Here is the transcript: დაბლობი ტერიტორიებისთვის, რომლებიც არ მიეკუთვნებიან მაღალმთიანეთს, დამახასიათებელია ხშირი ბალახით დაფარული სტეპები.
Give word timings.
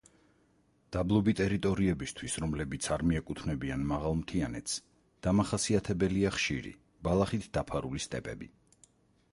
დაბლობი 0.95 1.33
ტერიტორიებისთვის, 1.39 2.37
რომლებიც 2.43 2.87
არ 2.95 3.05
მიეკუთვნებიან 3.09 3.85
მაღალმთიანეთს, 3.93 4.81
დამახასიათებელია 5.29 6.35
ხშირი 6.39 6.75
ბალახით 7.09 7.49
დაფარული 7.59 8.05
სტეპები. 8.09 8.53